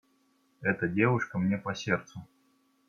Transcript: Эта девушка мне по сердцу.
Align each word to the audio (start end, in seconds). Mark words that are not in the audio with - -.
Эта 0.63 0.87
девушка 0.87 1.37
мне 1.37 1.59
по 1.59 1.75
сердцу. 1.75 2.25